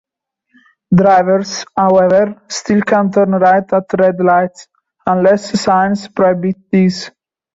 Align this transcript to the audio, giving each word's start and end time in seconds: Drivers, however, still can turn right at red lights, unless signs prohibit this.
Drivers, 0.95 1.63
however, 1.77 2.41
still 2.47 2.81
can 2.81 3.11
turn 3.11 3.33
right 3.33 3.71
at 3.71 3.83
red 3.99 4.19
lights, 4.19 4.67
unless 5.05 5.61
signs 5.61 6.07
prohibit 6.07 6.55
this. 6.71 7.11